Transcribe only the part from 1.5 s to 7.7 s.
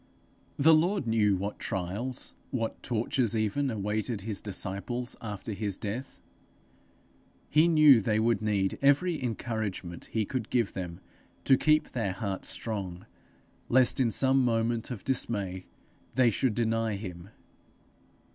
trials, what tortures even awaited his disciples after his death; he